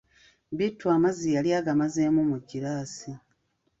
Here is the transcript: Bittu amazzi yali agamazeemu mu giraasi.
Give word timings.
Bittu 0.57 0.85
amazzi 0.95 1.27
yali 1.35 1.49
agamazeemu 1.59 2.21
mu 2.29 2.37
giraasi. 2.49 3.09